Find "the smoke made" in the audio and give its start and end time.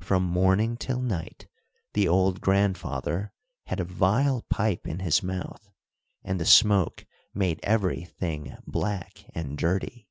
6.40-7.60